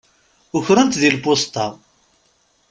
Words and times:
Ukren-t 0.57 0.99
di 1.01 1.09
lpusṭa. 1.15 1.67